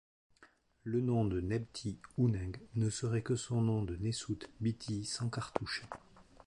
Le 0.83 0.99
nom 0.99 1.25
de 1.25 1.41
Nebty-Ouneg 1.41 2.57
ne 2.73 2.89
serait 2.89 3.21
que 3.21 3.35
son 3.35 3.61
nom 3.61 3.83
de 3.83 3.97
Nesout-bity 3.97 5.05
sans 5.05 5.29
cartouche. 5.29 5.85